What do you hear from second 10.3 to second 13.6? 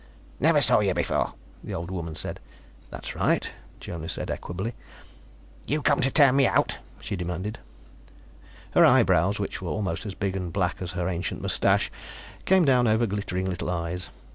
and black as her ancient mustache came down over glittering